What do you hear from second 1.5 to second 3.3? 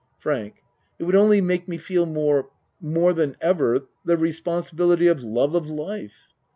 me feel more more